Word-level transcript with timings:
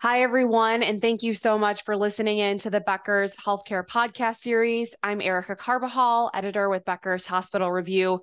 Hi, 0.00 0.22
everyone, 0.22 0.84
and 0.84 1.02
thank 1.02 1.24
you 1.24 1.34
so 1.34 1.58
much 1.58 1.82
for 1.82 1.96
listening 1.96 2.38
in 2.38 2.60
to 2.60 2.70
the 2.70 2.78
Becker's 2.78 3.34
Healthcare 3.34 3.84
Podcast 3.84 4.36
Series. 4.36 4.94
I'm 5.02 5.20
Erica 5.20 5.56
Carbajal, 5.56 6.30
editor 6.32 6.70
with 6.70 6.84
Becker's 6.84 7.26
Hospital 7.26 7.68
Review. 7.72 8.20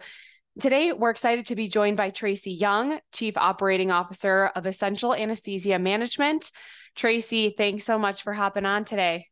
Today, 0.62 0.94
we're 0.94 1.10
excited 1.10 1.48
to 1.48 1.56
be 1.58 1.68
joined 1.68 1.98
by 1.98 2.12
Tracy 2.12 2.54
Young, 2.54 2.98
Chief 3.12 3.36
Operating 3.36 3.92
Officer 3.92 4.46
of 4.56 4.66
Essential 4.66 5.14
Anesthesia 5.14 5.78
Management. 5.78 6.50
Tracy, 6.96 7.54
thanks 7.57 7.84
so 7.84 8.00
much 8.00 8.23
for 8.23 8.32
hopping 8.32 8.66
on 8.66 8.86
today. 8.86 9.28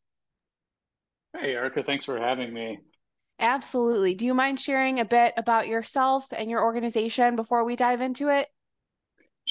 Hey, 1.33 1.53
Erica, 1.53 1.81
thanks 1.81 2.03
for 2.03 2.19
having 2.19 2.53
me. 2.53 2.77
Absolutely. 3.39 4.15
Do 4.15 4.25
you 4.25 4.33
mind 4.33 4.59
sharing 4.59 4.99
a 4.99 5.05
bit 5.05 5.33
about 5.37 5.69
yourself 5.69 6.25
and 6.35 6.49
your 6.49 6.61
organization 6.61 7.37
before 7.37 7.63
we 7.63 7.77
dive 7.77 8.01
into 8.01 8.27
it? 8.27 8.49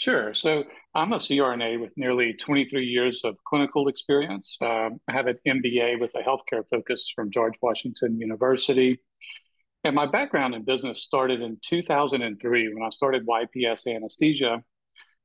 Sure. 0.02 0.34
So 0.34 0.64
I'm 0.96 1.12
a 1.12 1.16
CRNA 1.16 1.80
with 1.80 1.92
nearly 1.96 2.32
23 2.32 2.84
years 2.84 3.20
of 3.22 3.36
clinical 3.46 3.86
experience. 3.86 4.58
Um, 4.60 4.98
I 5.08 5.12
have 5.12 5.29
an 5.29 5.38
MBA 5.46 6.00
with 6.00 6.10
a 6.16 6.29
healthcare 6.29 6.68
focus 6.68 7.12
from 7.14 7.30
George 7.30 7.54
Washington 7.62 8.18
University. 8.18 8.98
And 9.84 9.94
my 9.94 10.07
background 10.07 10.57
in 10.57 10.64
business 10.64 11.04
started 11.04 11.40
in 11.40 11.57
2003 11.64 12.74
when 12.74 12.82
I 12.82 12.88
started 12.88 13.24
YPS 13.24 13.86
Anesthesia 13.86 14.64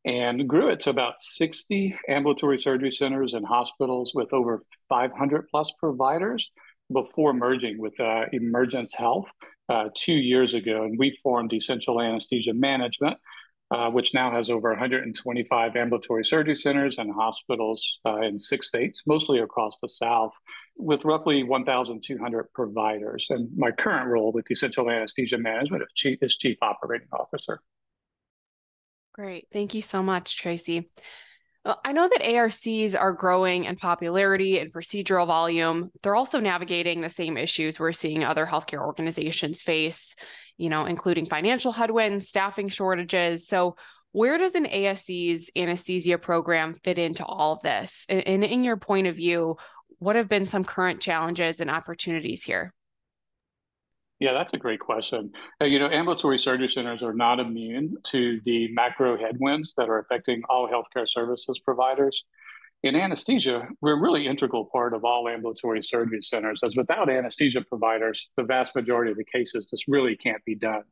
and 0.05 0.47
grew 0.47 0.69
it 0.69 0.81
to 0.81 0.91
about 0.91 1.21
60 1.21 1.95
ambulatory 2.07 2.59
surgery 2.59 2.91
centers 2.91 3.33
and 3.33 3.47
hospitals 3.47 4.11
with 4.13 4.31
over 4.31 4.61
500 4.89 5.47
plus 5.49 5.71
providers 5.79 6.51
before 6.93 7.33
merging 7.33 7.81
with 7.81 7.99
uh, 7.99 8.25
Emergence 8.31 8.93
Health 8.93 9.27
uh, 9.69 9.85
two 9.95 10.13
years 10.13 10.53
ago. 10.53 10.83
And 10.83 10.99
we 10.99 11.17
formed 11.23 11.51
Essential 11.51 11.99
Anesthesia 11.99 12.53
Management, 12.53 13.17
uh, 13.71 13.89
which 13.89 14.13
now 14.13 14.31
has 14.31 14.49
over 14.49 14.69
125 14.69 15.75
ambulatory 15.75 16.23
surgery 16.23 16.55
centers 16.55 16.97
and 16.97 17.13
hospitals 17.13 17.99
uh, 18.05 18.21
in 18.21 18.39
six 18.39 18.67
states, 18.67 19.03
mostly 19.05 19.39
across 19.39 19.77
the 19.81 19.89
South, 19.89 20.33
with 20.77 21.03
roughly 21.03 21.43
1,200 21.43 22.53
providers. 22.53 23.27
And 23.29 23.49
my 23.57 23.71
current 23.71 24.07
role 24.09 24.31
with 24.31 24.49
Essential 24.49 24.89
Anesthesia 24.89 25.37
Management 25.37 25.83
is 25.83 25.89
Chief, 25.95 26.19
is 26.21 26.37
Chief 26.37 26.57
Operating 26.61 27.07
Officer. 27.11 27.61
Great. 29.13 29.47
Thank 29.51 29.73
you 29.73 29.81
so 29.81 30.03
much, 30.03 30.37
Tracy. 30.37 30.89
Well, 31.67 31.79
I 31.85 31.91
know 31.91 32.07
that 32.07 32.21
ASCs 32.21 32.99
are 32.99 33.11
growing 33.11 33.65
in 33.65 33.75
popularity 33.75 34.57
and 34.57 34.73
procedural 34.73 35.27
volume. 35.27 35.91
They're 36.01 36.15
also 36.15 36.39
navigating 36.39 37.01
the 37.01 37.09
same 37.09 37.37
issues 37.37 37.77
we're 37.79 37.91
seeing 37.91 38.23
other 38.23 38.45
healthcare 38.45 38.79
organizations 38.79 39.61
face 39.61 40.15
you 40.57 40.69
know, 40.69 40.85
including 40.85 41.25
financial 41.25 41.71
headwinds, 41.71 42.27
staffing 42.27 42.69
shortages. 42.69 43.47
So, 43.47 43.75
where 44.11 44.37
does 44.37 44.55
an 44.55 44.65
ASC's 44.65 45.51
anesthesia 45.55 46.17
program 46.17 46.73
fit 46.83 46.97
into 46.97 47.23
all 47.23 47.53
of 47.53 47.61
this? 47.61 48.05
And, 48.09 48.25
and 48.25 48.43
in 48.43 48.63
your 48.63 48.77
point 48.77 49.05
of 49.05 49.15
view, 49.15 49.57
what 49.99 50.15
have 50.15 50.27
been 50.27 50.45
some 50.45 50.63
current 50.63 51.01
challenges 51.01 51.59
and 51.59 51.69
opportunities 51.69 52.43
here? 52.43 52.73
Yeah, 54.19 54.33
that's 54.33 54.53
a 54.53 54.57
great 54.57 54.79
question. 54.79 55.31
Uh, 55.61 55.65
you 55.65 55.77
know, 55.77 55.89
ambulatory 55.89 56.39
surgery 56.39 56.67
centers 56.67 57.03
are 57.03 57.13
not 57.13 57.39
immune 57.39 57.95
to 58.05 58.41
the 58.45 58.67
macro 58.73 59.17
headwinds 59.17 59.75
that 59.77 59.89
are 59.89 59.99
affecting 59.99 60.41
all 60.49 60.67
healthcare 60.67 61.07
services 61.07 61.59
providers 61.59 62.23
in 62.83 62.95
anesthesia, 62.95 63.67
we're 63.81 63.97
a 63.97 64.01
really 64.01 64.27
integral 64.27 64.65
part 64.65 64.93
of 64.93 65.03
all 65.03 65.27
ambulatory 65.27 65.81
surgery 65.81 66.21
centers, 66.21 66.59
as 66.63 66.75
without 66.75 67.09
anesthesia 67.09 67.61
providers, 67.61 68.29
the 68.37 68.43
vast 68.43 68.75
majority 68.75 69.11
of 69.11 69.17
the 69.17 69.25
cases 69.25 69.65
just 69.65 69.85
really 69.87 70.15
can't 70.15 70.43
be 70.45 70.55
done. 70.55 70.83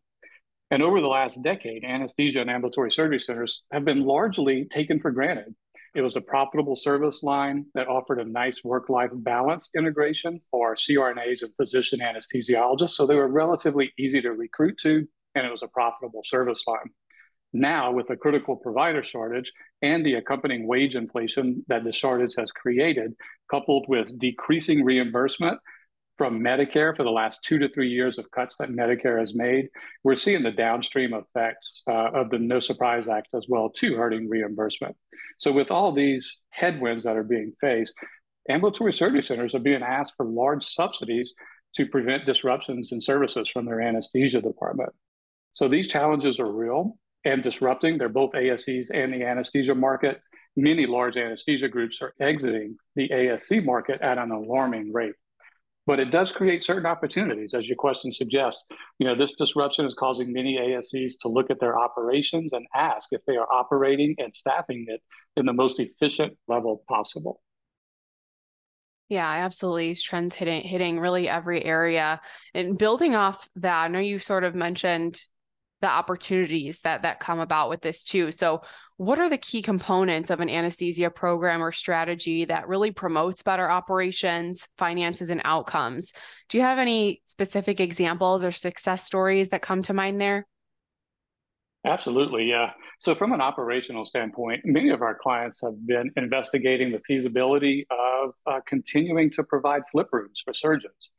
And 0.71 0.81
over 0.81 0.99
the 0.99 1.07
last 1.07 1.41
decade, 1.43 1.83
anesthesia 1.83 2.41
and 2.41 2.49
ambulatory 2.49 2.91
surgery 2.91 3.19
centers 3.19 3.61
have 3.71 3.85
been 3.85 4.03
largely 4.03 4.65
taken 4.65 4.99
for 4.99 5.11
granted. 5.11 5.53
It 5.95 6.01
was 6.01 6.17
a 6.17 6.21
profitable 6.21 6.75
service 6.75 7.23
line 7.23 7.67
that 7.73 7.87
offered 7.87 8.19
a 8.19 8.25
nice 8.25 8.65
work 8.65 8.89
life 8.89 9.11
balance 9.13 9.69
integration 9.77 10.41
for 10.51 10.75
CRNAs 10.75 11.43
and 11.43 11.55
physician 11.55 12.01
anesthesiologists. 12.01 12.91
So 12.91 13.07
they 13.07 13.15
were 13.15 13.29
relatively 13.29 13.93
easy 13.97 14.21
to 14.21 14.33
recruit 14.33 14.77
to, 14.79 15.07
and 15.35 15.45
it 15.47 15.51
was 15.51 15.63
a 15.63 15.69
profitable 15.69 16.21
service 16.25 16.63
line. 16.67 16.89
Now, 17.53 17.93
with 17.93 18.09
the 18.09 18.17
critical 18.17 18.57
provider 18.57 19.03
shortage 19.03 19.53
and 19.81 20.05
the 20.05 20.15
accompanying 20.15 20.67
wage 20.67 20.97
inflation 20.97 21.63
that 21.69 21.85
the 21.85 21.93
shortage 21.93 22.35
has 22.37 22.51
created, 22.51 23.13
coupled 23.49 23.85
with 23.87 24.19
decreasing 24.19 24.83
reimbursement 24.83 25.57
from 26.17 26.39
Medicare 26.39 26.95
for 26.95 27.03
the 27.03 27.11
last 27.11 27.43
two 27.43 27.59
to 27.59 27.69
three 27.69 27.89
years 27.89 28.17
of 28.17 28.29
cuts 28.31 28.55
that 28.57 28.69
Medicare 28.69 29.19
has 29.19 29.35
made, 29.35 29.69
we're 30.03 30.15
seeing 30.15 30.43
the 30.43 30.51
downstream 30.51 31.13
effects 31.13 31.83
uh, 31.87 32.11
of 32.13 32.29
the 32.29 32.39
No 32.39 32.59
Surprise 32.59 33.09
Act 33.09 33.33
as 33.33 33.45
well, 33.49 33.69
too, 33.69 33.95
hurting 33.95 34.29
reimbursement. 34.29 34.95
So, 35.37 35.51
with 35.51 35.71
all 35.71 35.91
these 35.91 36.39
headwinds 36.49 37.03
that 37.03 37.17
are 37.17 37.23
being 37.23 37.53
faced, 37.59 37.93
ambulatory 38.49 38.93
surgery 38.93 39.23
centers 39.23 39.53
are 39.53 39.59
being 39.59 39.83
asked 39.83 40.13
for 40.15 40.25
large 40.25 40.63
subsidies 40.63 41.33
to 41.75 41.85
prevent 41.85 42.25
disruptions 42.25 42.91
in 42.91 43.01
services 43.01 43.49
from 43.49 43.65
their 43.65 43.81
anesthesia 43.81 44.41
department. 44.41 44.91
So, 45.53 45.67
these 45.67 45.87
challenges 45.87 46.39
are 46.39 46.51
real 46.51 46.97
and 47.25 47.43
disrupting. 47.43 47.97
They're 47.97 48.07
both 48.07 48.31
ASCs 48.31 48.91
and 48.93 49.13
the 49.13 49.25
anesthesia 49.25 49.75
market. 49.75 50.21
Many 50.55 50.85
large 50.85 51.17
anesthesia 51.17 51.67
groups 51.67 52.01
are 52.01 52.13
exiting 52.21 52.77
the 52.95 53.09
ASC 53.09 53.65
market 53.65 54.01
at 54.01 54.17
an 54.17 54.31
alarming 54.31 54.93
rate. 54.93 55.15
But 55.85 55.99
it 55.99 56.09
does 56.11 56.31
create 56.31 56.63
certain 56.63 56.85
opportunities, 56.87 57.53
as 57.53 57.67
your 57.67 57.75
question 57.75 58.11
suggests. 58.11 58.65
You 58.97 59.05
know, 59.07 59.15
this 59.15 59.35
disruption 59.35 59.85
is 59.85 59.95
causing 59.97 60.33
many 60.33 60.57
ASCs 60.57 61.13
to 61.21 61.27
look 61.27 61.51
at 61.51 61.59
their 61.59 61.77
operations 61.77 62.53
and 62.53 62.65
ask 62.73 63.09
if 63.11 63.21
they 63.27 63.37
are 63.37 63.51
operating 63.51 64.15
and 64.17 64.35
staffing 64.35 64.85
it 64.87 65.01
in 65.37 65.45
the 65.45 65.53
most 65.53 65.79
efficient 65.79 66.37
level 66.47 66.83
possible. 66.87 67.41
Yeah, 69.09 69.27
absolutely. 69.29 69.89
These 69.89 70.01
trends 70.01 70.33
hitting 70.33 70.61
hitting 70.61 70.99
really 70.99 71.29
every 71.29 71.63
area. 71.63 72.21
And 72.55 72.77
building 72.77 73.13
off 73.13 73.47
that, 73.57 73.83
I 73.83 73.87
know 73.87 73.99
you 73.99 74.17
sort 74.17 74.43
of 74.43 74.55
mentioned 74.55 75.21
the 75.81 75.87
opportunities 75.87 76.79
that 76.81 77.03
that 77.03 77.19
come 77.19 77.39
about 77.39 77.69
with 77.69 77.81
this 77.81 78.03
too. 78.03 78.31
So, 78.31 78.61
what 78.97 79.19
are 79.19 79.29
the 79.29 79.37
key 79.37 79.61
components 79.61 80.29
of 80.29 80.39
an 80.39 80.49
anesthesia 80.49 81.09
program 81.09 81.61
or 81.61 81.71
strategy 81.71 82.45
that 82.45 82.67
really 82.67 82.91
promotes 82.91 83.43
better 83.43 83.69
operations, 83.69 84.67
finances, 84.77 85.29
and 85.29 85.41
outcomes? 85.43 86.13
Do 86.49 86.57
you 86.57 86.63
have 86.63 86.79
any 86.79 87.21
specific 87.25 87.81
examples 87.81 88.43
or 88.43 88.51
success 88.51 89.03
stories 89.03 89.49
that 89.49 89.61
come 89.61 89.81
to 89.83 89.93
mind 89.93 90.21
there? 90.21 90.47
Absolutely, 91.85 92.45
yeah. 92.45 92.71
So, 92.99 93.13
from 93.13 93.33
an 93.33 93.41
operational 93.41 94.05
standpoint, 94.05 94.61
many 94.63 94.89
of 94.89 95.01
our 95.01 95.13
clients 95.13 95.61
have 95.61 95.85
been 95.85 96.09
investigating 96.15 96.91
the 96.91 97.01
feasibility 97.05 97.85
of 97.91 98.31
uh, 98.47 98.61
continuing 98.65 99.29
to 99.31 99.43
provide 99.43 99.83
flip 99.91 100.07
rooms 100.11 100.41
for 100.43 100.53
surgeons. 100.53 101.09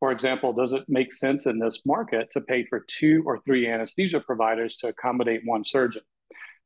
For 0.00 0.10
example, 0.10 0.52
does 0.52 0.72
it 0.72 0.84
make 0.88 1.12
sense 1.12 1.46
in 1.46 1.58
this 1.58 1.80
market 1.86 2.30
to 2.32 2.40
pay 2.40 2.64
for 2.64 2.84
two 2.88 3.22
or 3.24 3.40
three 3.40 3.68
anesthesia 3.68 4.20
providers 4.20 4.76
to 4.78 4.88
accommodate 4.88 5.42
one 5.44 5.64
surgeon? 5.64 6.02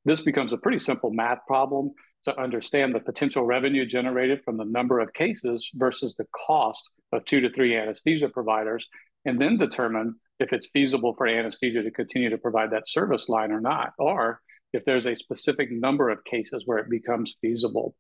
This 0.05 0.21
becomes 0.21 0.53
a 0.53 0.59
pretty 0.59 0.78
simple 0.78 1.11
math 1.11 1.41
problem 1.47 1.93
to 2.25 2.38
understand 2.38 2.94
the 2.94 3.00
potential 3.00 3.44
revenue 3.44 3.87
generated 3.87 4.43
from 4.44 4.56
the 4.56 4.65
number 4.65 5.00
of 5.00 5.12
cases 5.12 5.69
versus 5.75 6.15
the 6.16 6.27
cost 6.47 6.83
of 7.12 7.25
two 7.25 7.41
to 7.41 7.50
three 7.53 7.77
anesthesia 7.77 8.28
providers, 8.28 8.87
and 9.25 9.41
then 9.41 9.59
determine 9.59 10.15
if 10.38 10.53
it's 10.53 10.69
feasible 10.72 11.15
for 11.16 11.27
anesthesia 11.27 11.83
to 11.83 11.91
continue 11.91 12.31
to 12.31 12.38
provide 12.38 12.71
that 12.71 12.88
service 12.88 13.28
line 13.28 13.53
or 13.53 13.61
not, 13.61 13.93
or 13.99 14.41
if 14.72 14.84
there's 14.84 15.06
a 15.06 15.16
specific 15.16 15.71
number 15.71 16.09
of 16.09 16.25
cases 16.25 16.62
where 16.67 16.78
it 16.78 16.88
becomes 16.88 17.34
feasible. 17.41 17.94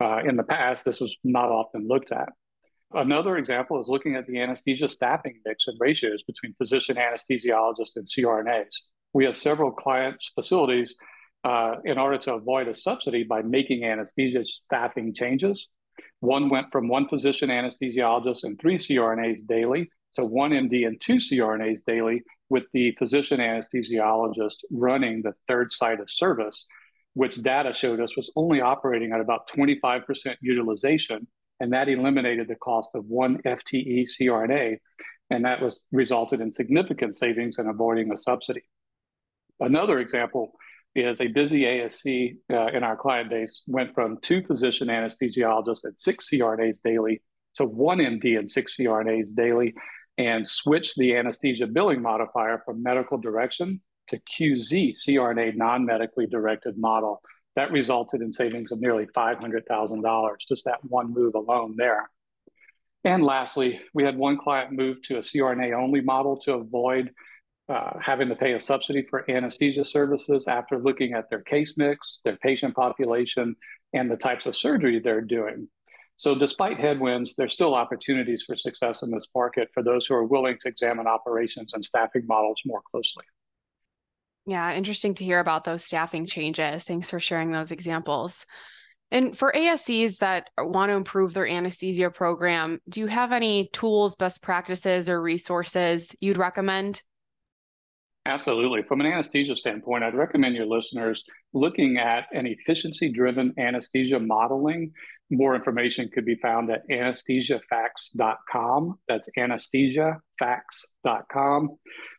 Uh, 0.00 0.18
in 0.18 0.36
the 0.36 0.42
past, 0.42 0.84
this 0.84 1.00
was 1.00 1.16
not 1.24 1.50
often 1.50 1.86
looked 1.88 2.12
at. 2.12 2.28
Another 2.92 3.36
example 3.36 3.80
is 3.80 3.88
looking 3.88 4.14
at 4.14 4.26
the 4.26 4.40
anesthesia 4.40 4.88
staffing 4.88 5.40
mix 5.44 5.66
and 5.66 5.76
ratios 5.80 6.22
between 6.22 6.54
physician 6.54 6.96
anesthesiologists 6.96 7.96
and 7.96 8.06
CRNAs. 8.06 8.74
We 9.12 9.24
have 9.24 9.36
several 9.36 9.72
clients' 9.72 10.30
facilities 10.34 10.94
uh, 11.44 11.76
in 11.84 11.98
order 11.98 12.18
to 12.18 12.34
avoid 12.34 12.68
a 12.68 12.74
subsidy 12.74 13.22
by 13.22 13.42
making 13.42 13.84
anesthesia 13.84 14.44
staffing 14.44 15.12
changes. 15.12 15.68
One 16.20 16.48
went 16.48 16.72
from 16.72 16.88
one 16.88 17.08
physician 17.08 17.50
anesthesiologist 17.50 18.44
and 18.44 18.58
three 18.58 18.76
CRNAs 18.76 19.46
daily 19.46 19.90
to 20.14 20.24
one 20.24 20.50
MD 20.52 20.86
and 20.86 21.00
two 21.00 21.16
CRNAs 21.16 21.84
daily, 21.86 22.22
with 22.48 22.64
the 22.72 22.92
physician 22.98 23.40
anesthesiologist 23.40 24.56
running 24.70 25.22
the 25.22 25.34
third 25.48 25.72
site 25.72 26.00
of 26.00 26.10
service, 26.10 26.66
which 27.14 27.42
data 27.42 27.74
showed 27.74 28.00
us 28.00 28.16
was 28.16 28.30
only 28.36 28.60
operating 28.60 29.12
at 29.12 29.20
about 29.20 29.48
25% 29.48 30.36
utilization 30.40 31.26
and 31.60 31.72
that 31.72 31.88
eliminated 31.88 32.48
the 32.48 32.56
cost 32.56 32.90
of 32.94 33.06
one 33.06 33.38
FTE 33.42 34.06
CRNA, 34.20 34.78
and 35.30 35.44
that 35.44 35.62
was 35.62 35.80
resulted 35.92 36.40
in 36.40 36.52
significant 36.52 37.14
savings 37.14 37.58
and 37.58 37.68
avoiding 37.68 38.12
a 38.12 38.16
subsidy. 38.16 38.62
Another 39.60 39.98
example 40.00 40.52
is 40.94 41.20
a 41.20 41.26
busy 41.26 41.62
ASC 41.62 42.36
uh, 42.52 42.66
in 42.68 42.84
our 42.84 42.96
client 42.96 43.30
base 43.30 43.62
went 43.66 43.94
from 43.94 44.18
two 44.22 44.42
physician 44.42 44.88
anesthesiologists 44.88 45.84
and 45.84 45.98
six 45.98 46.30
CRNAs 46.30 46.78
daily 46.84 47.20
to 47.54 47.64
one 47.64 47.98
MD 47.98 48.38
and 48.38 48.48
six 48.48 48.76
CRNAs 48.76 49.34
daily, 49.34 49.74
and 50.18 50.46
switched 50.46 50.96
the 50.96 51.16
anesthesia 51.16 51.66
billing 51.66 52.02
modifier 52.02 52.62
from 52.64 52.82
medical 52.82 53.18
direction 53.18 53.80
to 54.08 54.20
QZ 54.38 54.90
CRNA 54.90 55.56
non 55.56 55.84
medically 55.84 56.26
directed 56.26 56.76
model 56.78 57.22
That 57.56 57.72
resulted 57.72 58.20
in 58.20 58.32
savings 58.32 58.72
of 58.72 58.80
nearly 58.80 59.06
$500,000, 59.06 60.36
just 60.48 60.64
that 60.64 60.84
one 60.88 61.12
move 61.12 61.34
alone 61.34 61.74
there. 61.76 62.10
And 63.04 63.22
lastly, 63.22 63.80
we 63.92 64.02
had 64.02 64.16
one 64.16 64.38
client 64.38 64.72
move 64.72 65.02
to 65.02 65.18
a 65.18 65.20
CRNA 65.20 65.76
only 65.76 66.00
model 66.00 66.36
to 66.40 66.54
avoid 66.54 67.10
uh, 67.68 67.92
having 68.00 68.28
to 68.28 68.36
pay 68.36 68.52
a 68.52 68.60
subsidy 68.60 69.06
for 69.08 69.28
anesthesia 69.30 69.84
services 69.84 70.48
after 70.48 70.78
looking 70.78 71.14
at 71.14 71.30
their 71.30 71.40
case 71.40 71.74
mix, 71.76 72.20
their 72.24 72.36
patient 72.36 72.74
population, 72.74 73.56
and 73.92 74.10
the 74.10 74.16
types 74.16 74.46
of 74.46 74.56
surgery 74.56 75.00
they're 75.00 75.20
doing. 75.20 75.68
So, 76.16 76.34
despite 76.34 76.78
headwinds, 76.78 77.34
there's 77.34 77.54
still 77.54 77.74
opportunities 77.74 78.44
for 78.46 78.54
success 78.54 79.02
in 79.02 79.10
this 79.10 79.26
market 79.34 79.68
for 79.74 79.82
those 79.82 80.06
who 80.06 80.14
are 80.14 80.24
willing 80.24 80.56
to 80.60 80.68
examine 80.68 81.06
operations 81.06 81.74
and 81.74 81.84
staffing 81.84 82.26
models 82.26 82.60
more 82.64 82.82
closely. 82.90 83.24
Yeah, 84.46 84.74
interesting 84.74 85.14
to 85.14 85.24
hear 85.24 85.40
about 85.40 85.64
those 85.64 85.84
staffing 85.84 86.26
changes. 86.26 86.84
Thanks 86.84 87.10
for 87.10 87.18
sharing 87.18 87.50
those 87.50 87.72
examples. 87.72 88.46
And 89.10 89.36
for 89.36 89.52
ASCs 89.56 90.18
that 90.18 90.50
want 90.58 90.90
to 90.90 90.96
improve 90.96 91.34
their 91.34 91.46
anesthesia 91.46 92.10
program, 92.10 92.80
do 92.88 93.00
you 93.00 93.06
have 93.06 93.32
any 93.32 93.70
tools, 93.72 94.16
best 94.16 94.42
practices, 94.42 95.08
or 95.08 95.20
resources 95.20 96.14
you'd 96.20 96.36
recommend? 96.36 97.02
Absolutely. 98.26 98.82
From 98.82 99.02
an 99.02 99.06
anesthesia 99.06 99.54
standpoint, 99.54 100.02
I'd 100.02 100.14
recommend 100.14 100.56
your 100.56 100.64
listeners 100.64 101.24
looking 101.52 101.98
at 101.98 102.24
an 102.32 102.46
efficiency 102.46 103.12
driven 103.12 103.52
anesthesia 103.58 104.18
modeling. 104.18 104.92
More 105.30 105.54
information 105.54 106.08
could 106.08 106.24
be 106.24 106.36
found 106.36 106.70
at 106.70 106.88
anesthesiafacts.com. 106.88 108.98
That's 109.08 109.28
anesthesiafacts.com. 109.36 111.76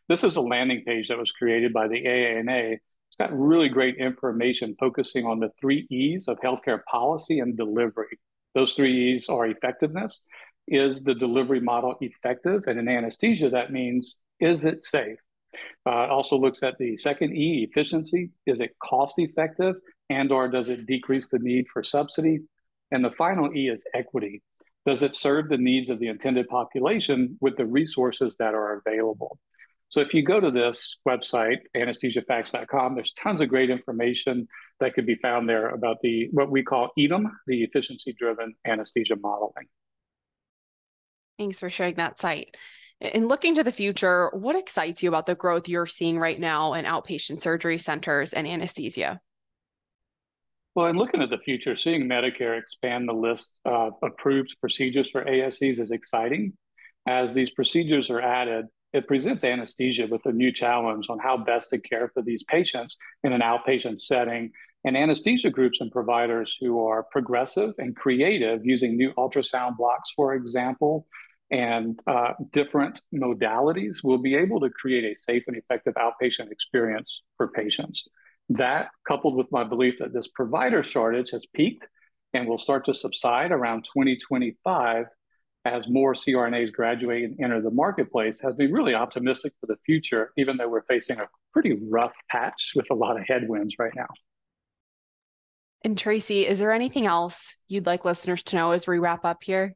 This 0.08 0.22
is 0.22 0.36
a 0.36 0.40
landing 0.40 0.84
page 0.86 1.08
that 1.08 1.18
was 1.18 1.32
created 1.32 1.72
by 1.72 1.88
the 1.88 2.04
AANA. 2.04 2.74
It's 2.74 3.16
got 3.18 3.36
really 3.36 3.68
great 3.68 3.96
information 3.96 4.76
focusing 4.78 5.26
on 5.26 5.40
the 5.40 5.50
three 5.60 5.88
E's 5.90 6.28
of 6.28 6.38
healthcare 6.38 6.84
policy 6.84 7.40
and 7.40 7.56
delivery. 7.56 8.16
Those 8.54 8.74
three 8.74 9.14
E's 9.14 9.28
are 9.28 9.46
effectiveness. 9.46 10.22
Is 10.68 11.02
the 11.02 11.14
delivery 11.14 11.58
model 11.60 11.96
effective? 12.00 12.62
And 12.68 12.78
in 12.78 12.86
anesthesia, 12.88 13.50
that 13.50 13.72
means 13.72 14.18
is 14.38 14.64
it 14.64 14.84
safe? 14.84 15.18
Uh, 15.84 16.06
also 16.08 16.36
looks 16.36 16.62
at 16.62 16.76
the 16.78 16.96
second 16.96 17.36
E, 17.36 17.66
efficiency. 17.68 18.30
Is 18.46 18.60
it 18.60 18.76
cost 18.82 19.18
effective 19.18 19.76
and 20.10 20.30
or 20.32 20.48
does 20.48 20.68
it 20.68 20.86
decrease 20.86 21.28
the 21.28 21.38
need 21.38 21.66
for 21.72 21.82
subsidy? 21.82 22.40
And 22.90 23.04
the 23.04 23.10
final 23.12 23.54
E 23.54 23.68
is 23.68 23.84
equity. 23.94 24.42
Does 24.86 25.02
it 25.02 25.14
serve 25.14 25.48
the 25.48 25.58
needs 25.58 25.90
of 25.90 25.98
the 25.98 26.08
intended 26.08 26.48
population 26.48 27.36
with 27.40 27.56
the 27.56 27.66
resources 27.66 28.36
that 28.38 28.54
are 28.54 28.82
available? 28.86 29.38
So 29.88 30.00
if 30.00 30.14
you 30.14 30.22
go 30.22 30.40
to 30.40 30.50
this 30.50 30.98
website, 31.08 31.58
anesthesiafacts.com, 31.76 32.94
there's 32.94 33.12
tons 33.12 33.40
of 33.40 33.48
great 33.48 33.70
information 33.70 34.48
that 34.80 34.94
could 34.94 35.06
be 35.06 35.14
found 35.16 35.48
there 35.48 35.68
about 35.68 35.98
the 36.02 36.28
what 36.32 36.50
we 36.50 36.62
call 36.62 36.90
EDAM, 36.98 37.30
the 37.46 37.62
efficiency-driven 37.62 38.54
anesthesia 38.66 39.16
modeling. 39.16 39.66
Thanks 41.38 41.60
for 41.60 41.70
sharing 41.70 41.94
that 41.96 42.18
site. 42.18 42.56
In 43.00 43.28
looking 43.28 43.54
to 43.56 43.62
the 43.62 43.72
future, 43.72 44.30
what 44.32 44.56
excites 44.56 45.02
you 45.02 45.10
about 45.10 45.26
the 45.26 45.34
growth 45.34 45.68
you're 45.68 45.86
seeing 45.86 46.18
right 46.18 46.40
now 46.40 46.72
in 46.72 46.86
outpatient 46.86 47.40
surgery 47.40 47.76
centers 47.76 48.32
and 48.32 48.46
anesthesia? 48.46 49.20
Well, 50.74 50.86
in 50.86 50.96
looking 50.96 51.20
at 51.20 51.30
the 51.30 51.38
future, 51.38 51.76
seeing 51.76 52.08
Medicare 52.08 52.58
expand 52.58 53.08
the 53.08 53.12
list 53.12 53.52
of 53.64 53.94
approved 54.02 54.56
procedures 54.60 55.10
for 55.10 55.24
ASCs 55.24 55.78
is 55.78 55.90
exciting. 55.90 56.54
As 57.06 57.34
these 57.34 57.50
procedures 57.50 58.08
are 58.10 58.20
added, 58.20 58.66
it 58.92 59.06
presents 59.06 59.44
anesthesia 59.44 60.06
with 60.10 60.24
a 60.24 60.32
new 60.32 60.50
challenge 60.50 61.06
on 61.10 61.18
how 61.18 61.36
best 61.36 61.70
to 61.70 61.78
care 61.78 62.10
for 62.14 62.22
these 62.22 62.44
patients 62.44 62.96
in 63.24 63.32
an 63.32 63.42
outpatient 63.42 64.00
setting. 64.00 64.52
And 64.84 64.96
anesthesia 64.96 65.50
groups 65.50 65.80
and 65.80 65.90
providers 65.90 66.56
who 66.60 66.86
are 66.86 67.02
progressive 67.02 67.74
and 67.78 67.94
creative 67.94 68.64
using 68.64 68.96
new 68.96 69.12
ultrasound 69.14 69.76
blocks, 69.76 70.12
for 70.14 70.34
example, 70.34 71.06
and 71.50 71.98
uh, 72.06 72.32
different 72.52 73.00
modalities 73.14 74.02
will 74.02 74.18
be 74.18 74.34
able 74.34 74.60
to 74.60 74.70
create 74.70 75.04
a 75.04 75.14
safe 75.14 75.44
and 75.46 75.56
effective 75.56 75.94
outpatient 75.94 76.50
experience 76.50 77.22
for 77.36 77.48
patients. 77.48 78.04
That, 78.48 78.88
coupled 79.06 79.36
with 79.36 79.50
my 79.50 79.64
belief 79.64 79.98
that 79.98 80.12
this 80.12 80.28
provider 80.28 80.82
shortage 80.82 81.30
has 81.30 81.46
peaked 81.54 81.88
and 82.32 82.48
will 82.48 82.58
start 82.58 82.84
to 82.86 82.94
subside 82.94 83.52
around 83.52 83.84
2025 83.84 85.06
as 85.64 85.88
more 85.88 86.14
CRNAs 86.14 86.72
graduate 86.72 87.24
and 87.24 87.40
enter 87.42 87.60
the 87.60 87.70
marketplace, 87.70 88.40
has 88.40 88.56
me 88.56 88.66
really 88.66 88.94
optimistic 88.94 89.52
for 89.60 89.66
the 89.66 89.76
future, 89.84 90.32
even 90.36 90.56
though 90.56 90.68
we're 90.68 90.84
facing 90.84 91.18
a 91.18 91.28
pretty 91.52 91.76
rough 91.90 92.12
patch 92.30 92.72
with 92.76 92.86
a 92.90 92.94
lot 92.94 93.18
of 93.18 93.26
headwinds 93.26 93.74
right 93.78 93.92
now. 93.96 94.06
And 95.82 95.98
Tracy, 95.98 96.46
is 96.46 96.58
there 96.58 96.72
anything 96.72 97.06
else 97.06 97.56
you'd 97.68 97.86
like 97.86 98.04
listeners 98.04 98.42
to 98.44 98.56
know 98.56 98.70
as 98.72 98.86
we 98.86 98.98
wrap 98.98 99.24
up 99.24 99.42
here? 99.42 99.74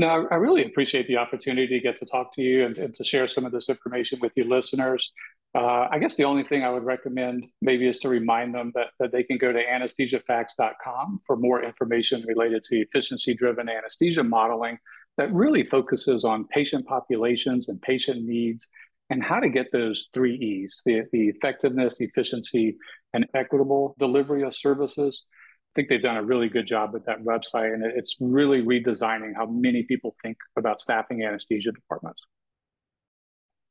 No, 0.00 0.26
I 0.30 0.36
really 0.36 0.64
appreciate 0.64 1.08
the 1.08 1.18
opportunity 1.18 1.66
to 1.66 1.78
get 1.78 1.98
to 1.98 2.06
talk 2.06 2.34
to 2.36 2.40
you 2.40 2.64
and, 2.64 2.78
and 2.78 2.94
to 2.94 3.04
share 3.04 3.28
some 3.28 3.44
of 3.44 3.52
this 3.52 3.68
information 3.68 4.18
with 4.22 4.32
your 4.34 4.46
listeners. 4.46 5.12
Uh, 5.54 5.88
I 5.90 5.98
guess 5.98 6.16
the 6.16 6.24
only 6.24 6.42
thing 6.42 6.64
I 6.64 6.70
would 6.70 6.84
recommend 6.84 7.44
maybe 7.60 7.86
is 7.86 7.98
to 7.98 8.08
remind 8.08 8.54
them 8.54 8.72
that, 8.74 8.92
that 8.98 9.12
they 9.12 9.22
can 9.22 9.36
go 9.36 9.52
to 9.52 9.62
anesthesiafacts.com 9.62 11.20
for 11.26 11.36
more 11.36 11.62
information 11.62 12.24
related 12.26 12.62
to 12.62 12.76
efficiency 12.76 13.34
driven 13.34 13.68
anesthesia 13.68 14.24
modeling 14.24 14.78
that 15.18 15.30
really 15.34 15.64
focuses 15.64 16.24
on 16.24 16.46
patient 16.46 16.86
populations 16.86 17.68
and 17.68 17.82
patient 17.82 18.24
needs 18.24 18.68
and 19.10 19.22
how 19.22 19.38
to 19.38 19.50
get 19.50 19.70
those 19.70 20.08
three 20.14 20.36
E's 20.36 20.80
the, 20.86 21.02
the 21.12 21.28
effectiveness, 21.28 22.00
efficiency, 22.00 22.78
and 23.12 23.26
equitable 23.34 23.96
delivery 23.98 24.44
of 24.44 24.54
services. 24.54 25.26
I 25.70 25.72
think 25.76 25.88
they've 25.88 26.02
done 26.02 26.16
a 26.16 26.22
really 26.22 26.48
good 26.48 26.66
job 26.66 26.92
with 26.92 27.04
that 27.06 27.22
website, 27.22 27.72
and 27.72 27.84
it's 27.84 28.16
really 28.18 28.62
redesigning 28.62 29.36
how 29.36 29.46
many 29.46 29.84
people 29.84 30.16
think 30.22 30.36
about 30.56 30.80
staffing 30.80 31.22
anesthesia 31.22 31.70
departments. 31.70 32.20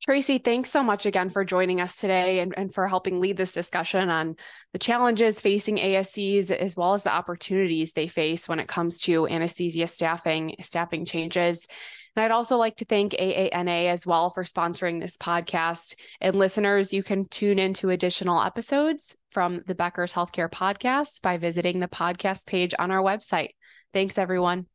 Tracy, 0.02 0.38
thanks 0.38 0.70
so 0.70 0.82
much 0.82 1.04
again 1.04 1.28
for 1.28 1.44
joining 1.44 1.78
us 1.78 1.96
today 1.96 2.38
and, 2.38 2.54
and 2.56 2.72
for 2.72 2.88
helping 2.88 3.20
lead 3.20 3.36
this 3.36 3.52
discussion 3.52 4.08
on 4.08 4.34
the 4.72 4.78
challenges 4.78 5.42
facing 5.42 5.76
ASCs 5.76 6.50
as 6.50 6.74
well 6.74 6.94
as 6.94 7.02
the 7.02 7.12
opportunities 7.12 7.92
they 7.92 8.08
face 8.08 8.48
when 8.48 8.60
it 8.60 8.66
comes 8.66 9.02
to 9.02 9.28
anesthesia 9.28 9.86
staffing, 9.86 10.54
staffing 10.62 11.04
changes. 11.04 11.68
And 12.16 12.24
I'd 12.24 12.30
also 12.30 12.56
like 12.56 12.76
to 12.76 12.84
thank 12.84 13.12
AANA 13.12 13.88
as 13.88 14.06
well 14.06 14.30
for 14.30 14.44
sponsoring 14.44 15.00
this 15.00 15.16
podcast. 15.16 15.94
And 16.20 16.36
listeners, 16.36 16.92
you 16.92 17.02
can 17.02 17.26
tune 17.28 17.58
into 17.58 17.90
additional 17.90 18.42
episodes 18.42 19.16
from 19.30 19.62
the 19.66 19.74
Becker's 19.74 20.12
Healthcare 20.12 20.50
Podcast 20.50 21.22
by 21.22 21.36
visiting 21.36 21.78
the 21.80 21.88
podcast 21.88 22.46
page 22.46 22.74
on 22.78 22.90
our 22.90 23.02
website. 23.02 23.50
Thanks, 23.92 24.18
everyone. 24.18 24.66